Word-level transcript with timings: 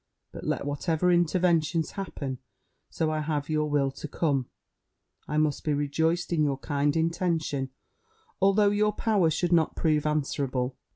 But 0.31 0.43
let 0.45 0.65
whatever 0.65 1.11
interventions 1.11 1.91
happen, 1.91 2.39
so 2.89 3.11
I 3.11 3.19
have 3.19 3.49
your 3.49 3.69
will 3.69 3.91
to 3.91 4.07
come, 4.07 4.47
I 5.27 5.37
must 5.37 5.63
be 5.63 5.75
rejoiced 5.75 6.33
in 6.33 6.41
your 6.43 6.57
kind 6.57 6.95
intention, 6.97 7.69
although 8.41 8.71
your 8.71 8.93
power 8.93 9.29
should 9.29 9.53
not 9.53 9.75
prove 9.75 10.07
answerable. 10.07 10.75